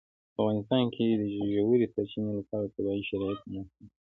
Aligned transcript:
په 0.33 0.37
افغانستان 0.41 0.83
کې 0.95 1.05
د 1.11 1.21
ژورې 1.53 1.87
سرچینې 1.93 2.31
لپاره 2.39 2.71
طبیعي 2.73 3.03
شرایط 3.09 3.39
مناسب 3.49 3.75
دي. 3.79 3.87